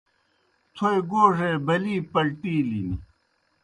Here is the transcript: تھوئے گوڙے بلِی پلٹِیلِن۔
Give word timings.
تھوئے 0.75 0.99
گوڙے 1.09 1.51
بلِی 1.65 1.95
پلٹِیلِن۔ 2.11 2.89